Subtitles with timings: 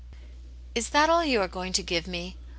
[0.37, 2.35] '* T S that all you are going to give me